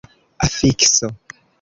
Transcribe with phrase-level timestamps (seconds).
[0.45, 1.07] afikso